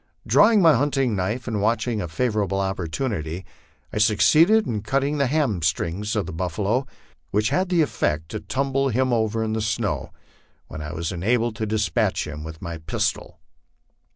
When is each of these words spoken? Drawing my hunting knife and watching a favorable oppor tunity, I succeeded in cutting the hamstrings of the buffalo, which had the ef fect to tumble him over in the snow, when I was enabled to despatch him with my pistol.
Drawing 0.25 0.63
my 0.63 0.73
hunting 0.73 1.15
knife 1.15 1.47
and 1.47 1.61
watching 1.61 2.01
a 2.01 2.07
favorable 2.07 2.57
oppor 2.57 2.87
tunity, 2.87 3.43
I 3.93 3.99
succeeded 3.99 4.65
in 4.65 4.81
cutting 4.81 5.19
the 5.19 5.27
hamstrings 5.27 6.15
of 6.15 6.25
the 6.25 6.33
buffalo, 6.33 6.87
which 7.29 7.49
had 7.49 7.69
the 7.69 7.83
ef 7.83 7.89
fect 7.91 8.29
to 8.29 8.39
tumble 8.39 8.89
him 8.89 9.13
over 9.13 9.43
in 9.43 9.53
the 9.53 9.61
snow, 9.61 10.11
when 10.67 10.81
I 10.81 10.91
was 10.91 11.11
enabled 11.11 11.55
to 11.57 11.67
despatch 11.67 12.25
him 12.25 12.43
with 12.43 12.63
my 12.63 12.79
pistol. 12.79 13.37